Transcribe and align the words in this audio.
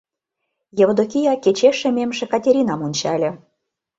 —Евдокия 0.83 1.33
кечеш 1.43 1.75
шемемше 1.81 2.25
Катеринам 2.31 2.81
ончале. 2.87 3.29